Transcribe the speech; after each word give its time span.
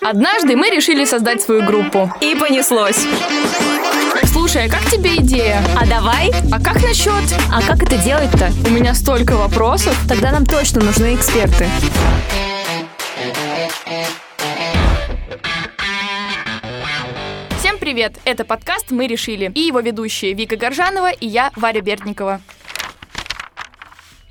Однажды 0.00 0.56
мы 0.56 0.70
решили 0.70 1.04
создать 1.04 1.42
свою 1.42 1.64
группу. 1.64 2.12
И 2.20 2.34
понеслось. 2.34 3.06
Слушай, 4.24 4.66
а 4.66 4.70
как 4.70 4.84
тебе 4.90 5.16
идея? 5.16 5.62
А 5.76 5.86
давай? 5.86 6.32
А 6.50 6.60
как 6.60 6.82
насчет? 6.82 7.22
А 7.52 7.62
как 7.62 7.82
это 7.82 7.96
делать-то? 7.96 8.50
У 8.66 8.70
меня 8.70 8.94
столько 8.94 9.36
вопросов. 9.36 9.96
Тогда 10.08 10.32
нам 10.32 10.44
точно 10.44 10.82
нужны 10.82 11.14
эксперты. 11.14 11.66
Всем 17.58 17.78
привет! 17.78 18.14
Это 18.24 18.44
подкаст 18.44 18.90
«Мы 18.90 19.06
решили» 19.06 19.50
и 19.54 19.60
его 19.60 19.80
ведущие 19.80 20.34
Вика 20.34 20.56
Горжанова 20.56 21.10
и 21.10 21.26
я, 21.26 21.50
Варя 21.56 21.80
Бердникова. 21.80 22.40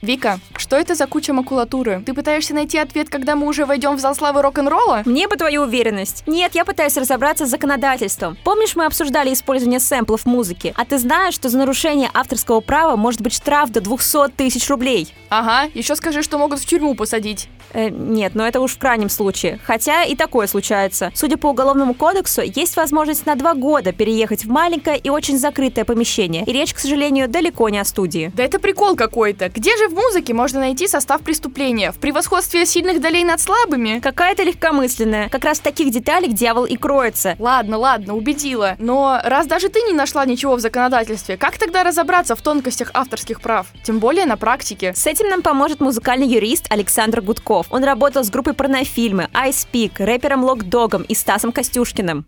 Вика, 0.02 0.40
что 0.58 0.78
это 0.78 0.96
за 0.96 1.06
куча 1.06 1.32
макулатуры? 1.32 2.02
Ты 2.04 2.16
пытаешься 2.16 2.56
найти 2.56 2.80
ответ, 2.80 3.08
когда 3.12 3.36
мы 3.36 3.46
уже 3.46 3.66
войдем 3.68 3.98
в 3.98 4.00
зал 4.00 4.16
славы 4.16 4.42
рок-н-ролла? 4.42 5.04
Мне 5.06 5.28
бы 5.28 5.36
твою 5.36 5.62
уверенность. 5.62 6.24
Нет, 6.26 6.56
я 6.56 6.66
пытаюсь 6.66 6.98
разобраться 6.98 7.46
с 7.46 7.50
законодательством. 7.50 8.36
Помнишь, 8.44 8.76
мы 8.76 8.86
обсуждали 8.86 9.32
использование 9.32 9.80
сэмплов 9.80 10.22
в 10.22 10.26
музыке? 10.26 10.74
А 10.76 10.86
ты 10.86 10.98
знаешь, 10.98 11.36
что 11.36 11.50
за 11.50 11.60
нарушение 11.60 12.10
авторского 12.16 12.62
права 12.62 12.96
может 12.96 13.22
быть 13.22 13.34
штраф 13.34 13.70
до 13.70 13.80
200 13.80 14.32
тысяч 14.32 14.68
рублей? 14.70 15.14
Ага, 15.30 15.70
еще 15.76 15.96
скажи, 15.96 16.24
что 16.24 16.40
могут 16.40 16.60
в 16.60 16.66
тюрьму 16.66 16.96
посадить. 16.96 17.48
Э, 17.74 17.90
нет, 17.90 18.34
но 18.34 18.48
это 18.48 18.60
уж 18.60 18.72
в 18.72 18.80
крайнем 18.80 19.10
случае. 19.10 19.60
Хотя 19.64 20.04
и 20.04 20.16
такое 20.16 20.48
случается. 20.48 21.12
Судя 21.14 21.38
по 21.38 21.48
уголовному 21.48 21.94
кодексу, 21.94 22.42
есть 22.42 22.76
возможность 22.76 23.28
на 23.28 23.36
два 23.36 23.54
года 23.54 23.92
переехать 23.92 24.46
в 24.46 24.50
маленькое 24.50 24.98
и 24.98 25.10
очень 25.10 25.38
закрытое 25.38 25.86
помещение. 25.86 26.44
И 26.46 26.52
речь, 26.52 26.74
к 26.74 26.80
сожалению, 26.80 27.28
далеко 27.28 27.70
не 27.70 27.78
о 27.78 27.86
студии. 27.86 28.32
Да 28.36 28.44
это 28.44 28.60
прикол 28.60 28.96
какой-то. 28.96 29.50
Где 29.50 29.78
же 29.78 29.91
в 29.92 29.96
музыке 29.96 30.34
можно 30.34 30.60
найти 30.60 30.88
состав 30.88 31.22
преступления? 31.22 31.92
В 31.92 31.98
превосходстве 31.98 32.66
сильных 32.66 33.02
долей 33.02 33.24
над 33.24 33.40
слабыми? 33.40 34.00
Какая-то 34.00 34.44
легкомысленная. 34.44 35.30
Как 35.30 35.44
раз 35.44 35.60
в 35.60 35.64
таких 35.64 35.92
деталях 35.92 36.32
дьявол 36.34 36.66
и 36.66 36.78
кроется. 36.78 37.36
Ладно, 37.40 37.78
ладно, 37.78 38.16
убедила. 38.16 38.76
Но 38.80 39.20
раз 39.24 39.48
даже 39.48 39.70
ты 39.70 39.82
не 39.82 39.94
нашла 39.94 40.26
ничего 40.26 40.56
в 40.56 40.60
законодательстве, 40.60 41.38
как 41.38 41.58
тогда 41.58 41.84
разобраться 41.84 42.36
в 42.36 42.42
тонкостях 42.42 42.92
авторских 42.94 43.42
прав? 43.42 43.68
Тем 43.84 44.00
более 44.00 44.26
на 44.26 44.38
практике. 44.38 44.94
С 44.96 45.06
этим 45.06 45.30
нам 45.30 45.42
поможет 45.42 45.82
музыкальный 45.82 46.28
юрист 46.28 46.68
Александр 46.70 47.22
Гудков. 47.22 47.68
Он 47.70 47.84
работал 47.84 48.24
с 48.24 48.30
группой 48.30 48.54
порнофильмы, 48.54 49.28
Ice 49.34 49.68
Peak, 49.72 50.04
рэпером 50.04 50.44
Локдогом 50.44 51.04
и 51.04 51.16
Стасом 51.16 51.52
Костюшкиным. 51.52 52.26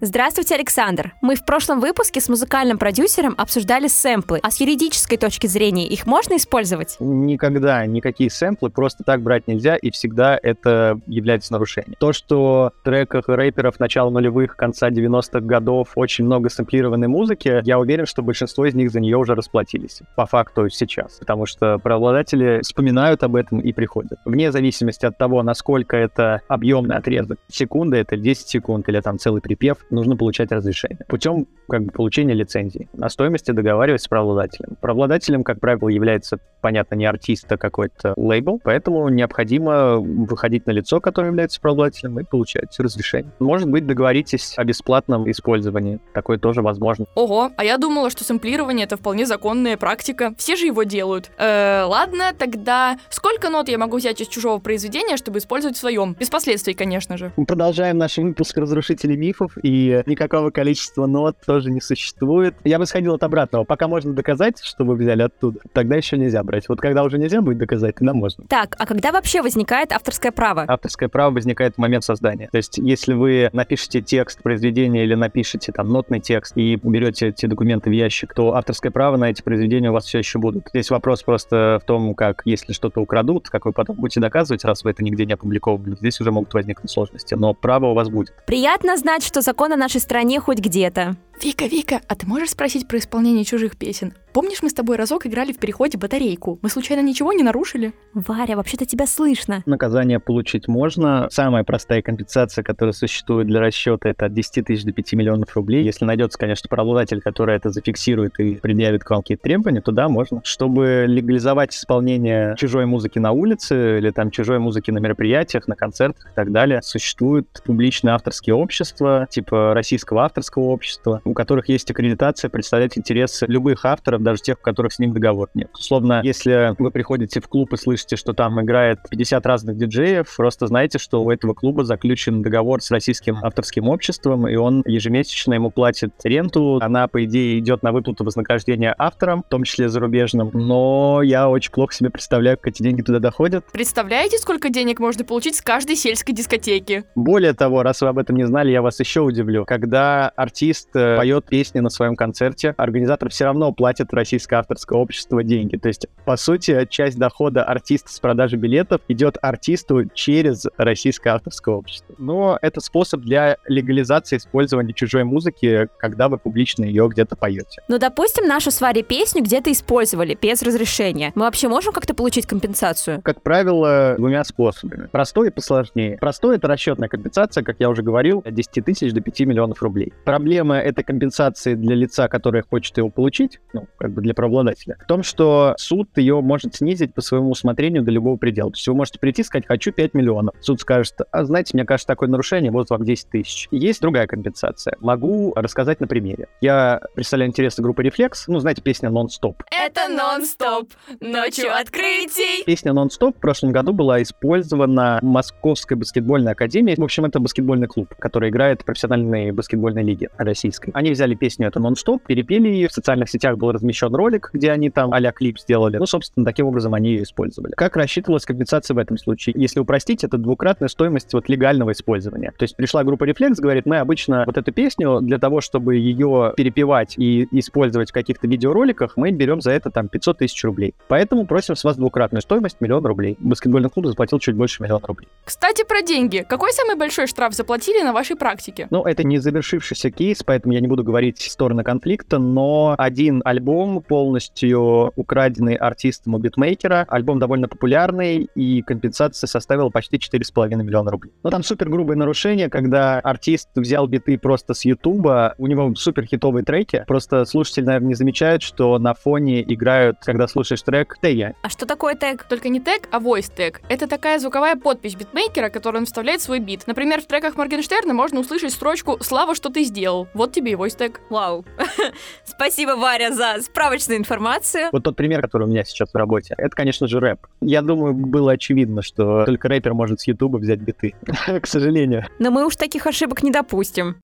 Здравствуйте, 0.00 0.54
Александр. 0.54 1.14
Мы 1.22 1.34
в 1.34 1.44
прошлом 1.44 1.80
выпуске 1.80 2.20
с 2.20 2.28
музыкальным 2.28 2.78
продюсером 2.78 3.34
обсуждали 3.36 3.88
сэмплы, 3.88 4.38
а 4.44 4.52
с 4.52 4.60
юридической 4.60 5.16
точки 5.16 5.48
зрения 5.48 5.88
их 5.88 6.06
можно 6.06 6.36
использовать? 6.36 6.96
Никогда 7.00 7.84
никакие 7.84 8.30
сэмплы 8.30 8.70
просто 8.70 9.02
так 9.02 9.22
брать 9.22 9.48
нельзя, 9.48 9.74
и 9.74 9.90
всегда 9.90 10.38
это 10.40 11.00
является 11.08 11.52
нарушением. 11.52 11.96
То, 11.98 12.12
что 12.12 12.70
в 12.80 12.84
треках 12.84 13.26
рэперов 13.26 13.80
начала 13.80 14.08
нулевых, 14.10 14.54
конца 14.54 14.88
90-х 14.88 15.40
годов 15.40 15.88
очень 15.96 16.26
много 16.26 16.48
сэмплированной 16.48 17.08
музыки, 17.08 17.60
я 17.64 17.80
уверен, 17.80 18.06
что 18.06 18.22
большинство 18.22 18.66
из 18.66 18.74
них 18.74 18.92
за 18.92 19.00
нее 19.00 19.16
уже 19.16 19.34
расплатились. 19.34 20.02
По 20.14 20.26
факту 20.26 20.68
сейчас. 20.68 21.14
Потому 21.18 21.46
что 21.46 21.78
правообладатели 21.78 22.60
вспоминают 22.62 23.24
об 23.24 23.34
этом 23.34 23.58
и 23.58 23.72
приходят. 23.72 24.20
Вне 24.24 24.52
зависимости 24.52 25.06
от 25.06 25.18
того, 25.18 25.42
насколько 25.42 25.96
это 25.96 26.40
объемный 26.46 26.94
отрезок, 26.94 27.40
секунда 27.48 27.96
это 27.96 28.16
10 28.16 28.46
секунд 28.46 28.88
или 28.88 29.00
там 29.00 29.18
целый 29.18 29.42
припев, 29.42 29.78
нужно 29.90 30.16
получать 30.16 30.52
разрешение 30.52 31.04
путем 31.08 31.46
как 31.68 31.84
бы, 31.84 31.92
получения 31.92 32.34
лицензии. 32.34 32.88
На 32.92 33.08
стоимости 33.08 33.50
договариваясь 33.50 34.02
с 34.02 34.08
правообладателем. 34.08 34.76
Правообладателем, 34.80 35.44
как 35.44 35.60
правило, 35.60 35.88
является, 35.88 36.38
понятно, 36.60 36.94
не 36.94 37.06
артист, 37.06 37.50
а 37.50 37.56
какой-то 37.56 38.14
лейбл, 38.16 38.60
поэтому 38.62 39.08
необходимо 39.08 39.96
выходить 39.96 40.66
на 40.66 40.70
лицо, 40.70 41.00
которое 41.00 41.28
является 41.28 41.60
правообладателем, 41.60 42.18
и 42.20 42.24
получать 42.24 42.78
разрешение. 42.78 43.32
Может 43.38 43.68
быть, 43.68 43.86
договоритесь 43.86 44.54
о 44.56 44.64
бесплатном 44.64 45.30
использовании. 45.30 46.00
Такое 46.14 46.38
тоже 46.38 46.62
возможно. 46.62 47.06
Ого, 47.14 47.50
а 47.56 47.64
я 47.64 47.78
думала, 47.78 48.10
что 48.10 48.24
сэмплирование 48.24 48.86
это 48.86 48.96
вполне 48.96 49.26
законная 49.26 49.76
практика. 49.76 50.34
Все 50.38 50.56
же 50.56 50.66
его 50.66 50.84
делают. 50.84 51.30
Э, 51.38 51.84
ладно, 51.86 52.32
тогда 52.36 52.98
сколько 53.10 53.50
нот 53.50 53.68
я 53.68 53.78
могу 53.78 53.98
взять 53.98 54.20
из 54.20 54.28
чужого 54.28 54.58
произведения, 54.58 55.16
чтобы 55.16 55.38
использовать 55.38 55.76
в 55.76 55.80
своем? 55.80 56.14
Без 56.18 56.30
последствий, 56.30 56.74
конечно 56.74 57.16
же. 57.16 57.32
Мы 57.36 57.46
продолжаем 57.46 57.98
наш 57.98 58.16
выпуск 58.18 58.56
разрушителей 58.56 59.16
мифов, 59.16 59.56
и 59.62 59.77
никакого 60.06 60.50
количества 60.50 61.06
нот 61.06 61.36
тоже 61.44 61.70
не 61.70 61.80
существует. 61.80 62.54
Я 62.64 62.78
бы 62.78 62.86
сходил 62.86 63.14
от 63.14 63.22
обратного. 63.22 63.64
Пока 63.64 63.88
можно 63.88 64.12
доказать, 64.12 64.60
что 64.62 64.84
вы 64.84 64.94
взяли 64.96 65.22
оттуда, 65.22 65.60
тогда 65.72 65.96
еще 65.96 66.16
нельзя 66.16 66.42
брать. 66.42 66.68
Вот 66.68 66.80
когда 66.80 67.04
уже 67.04 67.18
нельзя 67.18 67.40
будет 67.40 67.58
доказать, 67.58 67.96
тогда 67.96 68.14
можно. 68.14 68.44
Так, 68.48 68.76
а 68.78 68.86
когда 68.86 69.12
вообще 69.12 69.42
возникает 69.42 69.92
авторское 69.92 70.32
право? 70.32 70.64
Авторское 70.66 71.08
право 71.08 71.32
возникает 71.32 71.74
в 71.74 71.78
момент 71.78 72.04
создания. 72.04 72.48
То 72.50 72.58
есть, 72.58 72.78
если 72.78 73.14
вы 73.14 73.50
напишете 73.52 74.00
текст 74.00 74.42
произведения 74.42 75.04
или 75.04 75.14
напишете 75.14 75.72
там 75.72 75.88
нотный 75.88 76.20
текст 76.20 76.56
и 76.56 76.78
уберете 76.82 77.28
эти 77.28 77.46
документы 77.46 77.90
в 77.90 77.92
ящик, 77.92 78.34
то 78.34 78.54
авторское 78.54 78.92
право 78.92 79.16
на 79.16 79.30
эти 79.30 79.42
произведения 79.42 79.90
у 79.90 79.92
вас 79.92 80.04
все 80.04 80.18
еще 80.18 80.38
будут. 80.38 80.68
Здесь 80.70 80.90
вопрос 80.90 81.22
просто 81.22 81.78
в 81.82 81.86
том, 81.86 82.14
как 82.14 82.42
если 82.44 82.72
что-то 82.72 83.00
украдут, 83.00 83.48
как 83.48 83.64
вы 83.64 83.72
потом 83.72 83.96
будете 83.96 84.20
доказывать, 84.20 84.64
раз 84.64 84.84
вы 84.84 84.90
это 84.90 85.04
нигде 85.04 85.26
не 85.26 85.34
опубликовывали, 85.34 85.96
здесь 85.96 86.20
уже 86.20 86.30
могут 86.30 86.52
возникнуть 86.54 86.90
сложности. 86.90 87.34
Но 87.34 87.54
право 87.54 87.86
у 87.86 87.94
вас 87.94 88.08
будет. 88.08 88.32
Приятно 88.46 88.96
знать, 88.96 89.22
что 89.24 89.40
закон 89.40 89.67
о 89.72 89.76
нашей 89.76 90.00
стране 90.00 90.40
хоть 90.40 90.58
где-то. 90.58 91.16
Вика, 91.42 91.66
Вика, 91.66 92.00
а 92.08 92.16
ты 92.16 92.26
можешь 92.26 92.50
спросить 92.50 92.88
про 92.88 92.98
исполнение 92.98 93.44
чужих 93.44 93.76
песен? 93.76 94.12
Помнишь, 94.32 94.62
мы 94.62 94.70
с 94.70 94.74
тобой 94.74 94.96
разок 94.96 95.26
играли 95.26 95.52
в 95.52 95.58
переходе 95.58 95.96
батарейку? 95.96 96.58
Мы 96.62 96.68
случайно 96.68 97.00
ничего 97.00 97.32
не 97.32 97.42
нарушили? 97.42 97.92
Варя, 98.12 98.56
вообще-то 98.56 98.86
тебя 98.86 99.06
слышно. 99.06 99.62
Наказание 99.66 100.20
получить 100.20 100.68
можно. 100.68 101.28
Самая 101.30 101.64
простая 101.64 102.02
компенсация, 102.02 102.62
которая 102.62 102.92
существует 102.92 103.46
для 103.46 103.60
расчета, 103.60 104.10
это 104.10 104.26
от 104.26 104.34
10 104.34 104.66
тысяч 104.66 104.84
до 104.84 104.92
5 104.92 105.12
миллионов 105.14 105.56
рублей. 105.56 105.82
Если 105.82 106.04
найдется, 106.04 106.38
конечно, 106.38 106.68
правообладатель, 106.68 107.20
который 107.20 107.56
это 107.56 107.70
зафиксирует 107.70 108.38
и 108.38 108.54
предъявит 108.56 109.02
к 109.02 109.10
вам 109.10 109.22
какие-то 109.22 109.44
требования, 109.44 109.80
то 109.80 109.92
да, 109.92 110.08
можно. 110.08 110.40
Чтобы 110.44 111.06
легализовать 111.08 111.74
исполнение 111.74 112.54
чужой 112.56 112.86
музыки 112.86 113.18
на 113.18 113.32
улице 113.32 113.98
или 113.98 114.10
там 114.10 114.30
чужой 114.30 114.58
музыки 114.58 114.90
на 114.90 114.98
мероприятиях, 114.98 115.66
на 115.68 115.74
концертах 115.74 116.26
и 116.26 116.34
так 116.34 116.52
далее, 116.52 116.82
существуют 116.82 117.62
публичные 117.64 118.14
авторские 118.14 118.54
общества, 118.54 119.26
типа 119.30 119.74
Российского 119.74 120.24
авторского 120.24 120.64
общества, 120.64 121.22
у 121.28 121.34
которых 121.34 121.68
есть 121.68 121.90
аккредитация 121.90 122.48
представлять 122.48 122.96
интересы 122.96 123.46
любых 123.46 123.84
авторов, 123.84 124.22
даже 124.22 124.42
тех, 124.42 124.58
у 124.58 124.62
которых 124.62 124.92
с 124.92 124.98
ним 124.98 125.12
договор 125.12 125.50
нет. 125.54 125.70
Условно, 125.74 126.20
если 126.24 126.74
вы 126.78 126.90
приходите 126.90 127.40
в 127.40 127.48
клуб 127.48 127.72
и 127.72 127.76
слышите, 127.76 128.16
что 128.16 128.32
там 128.32 128.60
играет 128.62 129.00
50 129.10 129.46
разных 129.46 129.76
диджеев, 129.76 130.34
просто 130.36 130.66
знайте, 130.66 130.98
что 130.98 131.22
у 131.22 131.30
этого 131.30 131.54
клуба 131.54 131.84
заключен 131.84 132.42
договор 132.42 132.80
с 132.80 132.90
российским 132.90 133.38
авторским 133.42 133.88
обществом, 133.88 134.48
и 134.48 134.56
он 134.56 134.82
ежемесячно 134.86 135.54
ему 135.54 135.70
платит 135.70 136.12
ренту. 136.24 136.78
Она, 136.80 137.08
по 137.08 137.24
идее, 137.24 137.58
идет 137.58 137.82
на 137.82 137.92
выплату 137.92 138.24
вознаграждения 138.24 138.94
авторам, 138.98 139.42
в 139.42 139.48
том 139.48 139.64
числе 139.64 139.88
зарубежным. 139.88 140.50
Но 140.52 141.20
я 141.22 141.48
очень 141.48 141.72
плохо 141.72 141.94
себе 141.94 142.10
представляю, 142.10 142.56
как 142.56 142.68
эти 142.68 142.82
деньги 142.82 143.02
туда 143.02 143.18
доходят. 143.18 143.64
Представляете, 143.72 144.38
сколько 144.38 144.70
денег 144.70 144.98
можно 144.98 145.24
получить 145.24 145.56
с 145.56 145.62
каждой 145.62 145.96
сельской 145.96 146.34
дискотеки? 146.34 147.04
Более 147.14 147.52
того, 147.52 147.82
раз 147.82 148.00
вы 148.00 148.08
об 148.08 148.18
этом 148.18 148.36
не 148.36 148.46
знали, 148.46 148.70
я 148.70 148.82
вас 148.82 148.98
еще 149.00 149.20
удивлю. 149.20 149.64
Когда 149.64 150.30
артист 150.30 150.88
э, 150.94 151.17
поет 151.18 151.46
песни 151.46 151.80
на 151.80 151.90
своем 151.90 152.16
концерте, 152.16 152.74
организатор 152.76 153.28
все 153.30 153.46
равно 153.46 153.72
платит 153.72 154.12
российское 154.14 154.56
авторское 154.56 154.98
общество 154.98 155.42
деньги. 155.42 155.76
То 155.76 155.88
есть, 155.88 156.06
по 156.24 156.36
сути, 156.36 156.86
часть 156.88 157.18
дохода 157.18 157.64
артиста 157.64 158.12
с 158.12 158.20
продажи 158.20 158.56
билетов 158.56 159.00
идет 159.08 159.36
артисту 159.42 160.04
через 160.14 160.66
российское 160.76 161.30
авторское 161.30 161.74
общество. 161.74 162.14
Но 162.18 162.58
это 162.62 162.80
способ 162.80 163.22
для 163.22 163.56
легализации 163.66 164.36
использования 164.36 164.92
чужой 164.92 165.24
музыки, 165.24 165.88
когда 165.98 166.28
вы 166.28 166.38
публично 166.38 166.84
ее 166.84 167.08
где-то 167.08 167.34
поете. 167.34 167.82
Ну, 167.88 167.98
допустим, 167.98 168.46
нашу 168.46 168.70
с 168.70 168.80
Варей 168.80 169.02
песню 169.02 169.42
где-то 169.42 169.72
использовали 169.72 170.38
без 170.40 170.62
разрешения. 170.62 171.32
Мы 171.34 171.42
вообще 171.46 171.68
можем 171.68 171.92
как-то 171.92 172.14
получить 172.14 172.46
компенсацию? 172.46 173.22
Как 173.22 173.42
правило, 173.42 174.14
двумя 174.16 174.44
способами. 174.44 175.08
Простой 175.10 175.48
и 175.48 175.50
посложнее. 175.50 176.16
Простой— 176.18 176.56
это 176.58 176.68
расчетная 176.68 177.08
компенсация, 177.08 177.64
как 177.64 177.76
я 177.80 177.88
уже 177.88 178.02
говорил, 178.02 178.42
от 178.44 178.54
10 178.54 178.84
тысяч 178.84 179.12
до 179.12 179.20
5 179.20 179.40
миллионов 179.40 179.82
рублей. 179.82 180.12
Проблема 180.24 180.78
этой 180.78 181.07
компенсации 181.08 181.74
для 181.74 181.96
лица, 181.96 182.28
которое 182.28 182.62
хочет 182.62 182.98
его 182.98 183.08
получить, 183.08 183.60
ну, 183.72 183.86
как 183.98 184.12
бы 184.12 184.20
для 184.20 184.34
правообладателя, 184.34 184.98
в 185.02 185.06
том, 185.06 185.22
что 185.22 185.74
суд 185.78 186.10
ее 186.16 186.42
может 186.42 186.74
снизить 186.74 187.14
по 187.14 187.22
своему 187.22 187.50
усмотрению 187.52 188.02
до 188.02 188.10
любого 188.10 188.36
предела. 188.36 188.70
То 188.70 188.76
есть 188.76 188.86
вы 188.88 188.94
можете 188.94 189.18
прийти 189.18 189.40
и 189.40 189.44
сказать, 189.44 189.66
хочу 189.66 189.90
5 189.90 190.12
миллионов. 190.12 190.54
Суд 190.60 190.82
скажет, 190.82 191.14
а 191.32 191.44
знаете, 191.46 191.70
мне 191.72 191.86
кажется, 191.86 192.06
такое 192.06 192.28
нарушение, 192.28 192.70
вот 192.70 192.90
вам 192.90 193.04
10 193.04 193.30
тысяч. 193.30 193.68
Есть 193.70 194.02
другая 194.02 194.26
компенсация. 194.26 194.96
Могу 195.00 195.54
рассказать 195.56 195.98
на 196.00 196.06
примере. 196.06 196.48
Я 196.60 197.00
представляю 197.14 197.48
интересы 197.48 197.80
группы 197.80 198.02
Reflex. 198.02 198.32
Ну, 198.46 198.58
знаете, 198.58 198.82
песня 198.82 199.08
«Нон-стоп». 199.08 199.62
Это 199.70 200.08
нон-стоп, 200.10 200.90
ночью 201.20 201.74
открытий. 201.74 202.64
Песня 202.66 202.92
«Нон-стоп» 202.92 203.34
в 203.34 203.40
прошлом 203.40 203.72
году 203.72 203.94
была 203.94 204.20
использована 204.20 205.20
Московской 205.22 205.96
баскетбольной 205.96 206.52
академией. 206.52 207.00
В 207.00 207.04
общем, 207.04 207.24
это 207.24 207.40
баскетбольный 207.40 207.86
клуб, 207.86 208.14
который 208.18 208.50
играет 208.50 208.82
в 208.82 208.84
профессиональной 208.84 209.52
баскетбольной 209.52 210.02
лиге 210.02 210.28
российской. 210.36 210.90
Они 210.98 211.12
взяли 211.12 211.36
песню 211.36 211.68
эту 211.68 211.78
нон-стоп, 211.78 212.24
перепели 212.26 212.68
ее, 212.68 212.88
в 212.88 212.92
социальных 212.92 213.30
сетях 213.30 213.56
был 213.56 213.70
размещен 213.70 214.12
ролик, 214.12 214.50
где 214.52 214.72
они 214.72 214.90
там 214.90 215.12
а 215.12 215.30
клип 215.30 215.60
сделали. 215.60 215.96
Ну, 215.96 216.06
собственно, 216.06 216.44
таким 216.44 216.66
образом 216.66 216.92
они 216.92 217.10
ее 217.10 217.22
использовали. 217.22 217.72
Как 217.76 217.96
рассчитывалась 217.96 218.44
компенсация 218.44 218.96
в 218.96 218.98
этом 218.98 219.16
случае? 219.16 219.54
Если 219.56 219.78
упростить, 219.78 220.24
это 220.24 220.38
двукратная 220.38 220.88
стоимость 220.88 221.32
вот 221.34 221.48
легального 221.48 221.92
использования. 221.92 222.52
То 222.58 222.64
есть 222.64 222.74
пришла 222.74 223.04
группа 223.04 223.22
Reflex, 223.22 223.60
говорит, 223.60 223.86
мы 223.86 223.98
обычно 223.98 224.42
вот 224.44 224.58
эту 224.58 224.72
песню 224.72 225.20
для 225.20 225.38
того, 225.38 225.60
чтобы 225.60 225.94
ее 225.94 226.52
перепевать 226.56 227.14
и 227.16 227.46
использовать 227.52 228.10
в 228.10 228.12
каких-то 228.12 228.48
видеороликах, 228.48 229.16
мы 229.16 229.30
берем 229.30 229.60
за 229.60 229.70
это 229.70 229.92
там 229.92 230.08
500 230.08 230.38
тысяч 230.38 230.64
рублей. 230.64 230.96
Поэтому 231.06 231.46
просим 231.46 231.76
с 231.76 231.84
вас 231.84 231.96
двукратную 231.96 232.42
стоимость 232.42 232.80
миллион 232.80 233.06
рублей. 233.06 233.36
Баскетбольный 233.38 233.88
клуб 233.88 234.06
заплатил 234.06 234.40
чуть 234.40 234.56
больше 234.56 234.82
миллиона 234.82 235.06
рублей. 235.06 235.28
Кстати, 235.44 235.84
про 235.84 236.02
деньги. 236.02 236.44
Какой 236.48 236.72
самый 236.72 236.96
большой 236.96 237.28
штраф 237.28 237.54
заплатили 237.54 238.02
на 238.02 238.12
вашей 238.12 238.34
практике? 238.34 238.88
Ну, 238.90 239.04
это 239.04 239.22
не 239.22 239.38
завершившийся 239.38 240.10
кейс, 240.10 240.42
поэтому 240.42 240.74
я 240.74 240.77
не 240.80 240.86
буду 240.86 241.04
говорить 241.04 241.40
стороны 241.40 241.82
конфликта, 241.84 242.38
но 242.38 242.94
один 242.98 243.42
альбом 243.44 244.02
полностью 244.02 245.12
украденный 245.16 245.74
артистом 245.74 246.34
у 246.34 246.38
битмейкера, 246.38 247.06
альбом 247.08 247.38
довольно 247.38 247.68
популярный, 247.68 248.48
и 248.54 248.82
компенсация 248.82 249.46
составила 249.46 249.90
почти 249.90 250.16
4,5 250.16 250.74
миллиона 250.76 251.10
рублей. 251.10 251.32
Но 251.42 251.50
там 251.50 251.62
супер 251.62 251.88
грубое 251.88 252.16
нарушение, 252.16 252.68
когда 252.68 253.20
артист 253.20 253.68
взял 253.74 254.06
биты 254.06 254.38
просто 254.38 254.74
с 254.74 254.84
Ютуба, 254.84 255.54
у 255.58 255.66
него 255.66 255.94
супер 255.94 256.24
хитовые 256.24 256.64
треки, 256.64 257.04
просто 257.06 257.44
слушатель, 257.44 257.84
наверное, 257.84 258.08
не 258.08 258.14
замечает, 258.14 258.62
что 258.62 258.98
на 258.98 259.14
фоне 259.14 259.62
играют, 259.62 260.18
когда 260.24 260.48
слушаешь 260.48 260.82
трек, 260.82 261.16
теги. 261.20 261.54
А 261.62 261.68
что 261.68 261.86
такое 261.86 262.14
тег? 262.14 262.44
Только 262.44 262.68
не 262.68 262.80
тег, 262.80 263.08
а 263.10 263.20
voice 263.20 263.52
тег. 263.54 263.80
Это 263.88 264.06
такая 264.06 264.38
звуковая 264.38 264.76
подпись 264.76 265.14
битмейкера, 265.14 265.68
которую 265.68 266.00
он 266.02 266.06
вставляет 266.06 266.40
в 266.40 266.44
свой 266.44 266.60
бит. 266.60 266.86
Например, 266.86 267.20
в 267.20 267.26
треках 267.26 267.56
Моргенштерна 267.56 268.14
можно 268.14 268.40
услышать 268.40 268.72
строчку 268.72 269.18
«Слава, 269.20 269.54
что 269.54 269.70
ты 269.70 269.84
сделал». 269.84 270.28
Вот 270.34 270.52
тебе 270.52 270.67
и 270.72 270.74
voice 270.74 270.96
тег. 270.96 271.20
Вау. 271.30 271.64
Спасибо, 272.44 272.92
Варя, 272.96 273.32
за 273.32 273.62
справочную 273.62 274.18
информацию. 274.18 274.88
Вот 274.92 275.04
тот 275.04 275.16
пример, 275.16 275.42
который 275.42 275.64
у 275.64 275.70
меня 275.70 275.84
сейчас 275.84 276.12
в 276.12 276.16
работе, 276.16 276.54
это, 276.56 276.74
конечно 276.74 277.06
же, 277.06 277.20
рэп. 277.20 277.46
Я 277.60 277.82
думаю, 277.82 278.14
было 278.14 278.52
очевидно, 278.52 279.02
что 279.02 279.44
только 279.44 279.68
рэпер 279.68 279.94
может 279.94 280.20
с 280.20 280.26
Ютуба 280.26 280.58
взять 280.58 280.80
биты. 280.80 281.14
К 281.62 281.66
сожалению. 281.66 282.26
Но 282.38 282.50
мы 282.50 282.66
уж 282.66 282.76
таких 282.76 283.06
ошибок 283.06 283.42
не 283.42 283.50
допустим. 283.50 284.16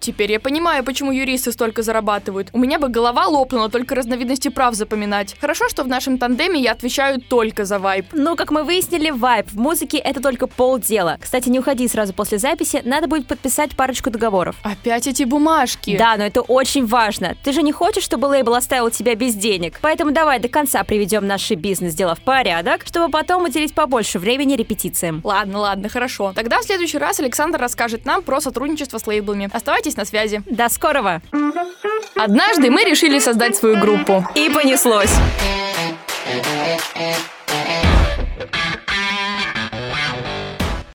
Теперь 0.00 0.32
я 0.32 0.40
понимаю, 0.40 0.82
почему 0.82 1.12
юристы 1.12 1.52
столько 1.52 1.82
зарабатывают. 1.82 2.48
У 2.52 2.58
меня 2.58 2.78
бы 2.78 2.88
голова 2.88 3.26
лопнула 3.26 3.68
только 3.68 3.94
разновидности 3.94 4.48
прав 4.48 4.74
запоминать. 4.74 5.36
Хорошо, 5.40 5.68
что 5.68 5.84
в 5.84 5.88
нашем 5.88 6.16
тандеме 6.16 6.58
я 6.58 6.72
отвечаю 6.72 7.20
только 7.20 7.66
за 7.66 7.78
вайп. 7.78 8.06
Ну, 8.12 8.34
как 8.34 8.50
мы 8.50 8.64
выяснили, 8.64 9.10
вайп 9.10 9.50
в 9.50 9.58
музыке— 9.58 9.98
это 9.98 10.20
только 10.20 10.46
полдела. 10.46 11.18
Кстати, 11.20 11.50
не 11.50 11.58
уходи 11.58 11.86
сразу 11.86 12.14
после 12.14 12.38
записи, 12.38 12.80
надо 12.84 13.08
будет 13.08 13.26
подписать 13.26 13.76
парочку 13.76 14.10
договоров. 14.10 14.56
Опять 14.62 15.06
эти 15.06 15.24
бумажки. 15.24 15.98
Да, 15.98 16.16
но 16.16 16.24
это 16.24 16.40
очень 16.40 16.86
важно. 16.86 17.36
Ты 17.44 17.52
же 17.52 17.62
не 17.62 17.72
хочешь, 17.72 18.04
чтобы 18.04 18.26
лейбл 18.26 18.54
оставил 18.54 18.90
тебя 18.90 19.14
без 19.14 19.34
денег. 19.34 19.78
Поэтому 19.82 20.12
давай 20.12 20.38
до 20.38 20.48
конца 20.48 20.82
приведем 20.82 21.26
наши 21.26 21.54
бизнес-дела 21.54 22.14
в 22.14 22.20
порядок, 22.20 22.86
чтобы 22.86 23.10
потом 23.10 23.44
уделить 23.44 23.74
побольше 23.74 24.18
времени 24.18 24.54
репетициям. 24.56 25.20
Ладно, 25.24 25.58
ладно, 25.58 25.90
хорошо. 25.90 26.32
Тогда 26.34 26.60
в 26.60 26.64
следующий 26.64 26.98
раз 26.98 27.20
Александр 27.20 27.60
расскажет 27.60 28.06
нам 28.06 28.22
про 28.22 28.40
сотрудничество 28.40 28.96
с 28.96 29.06
лейблами. 29.06 29.50
Оставайтесь 29.90 29.96
на 29.96 30.04
связи. 30.04 30.42
До 30.46 30.68
скорого! 30.68 31.20
Однажды 32.16 32.70
мы 32.70 32.84
решили 32.84 33.18
создать 33.18 33.56
свою 33.56 33.78
группу. 33.78 34.24
И 34.34 34.50
понеслось. 34.50 35.10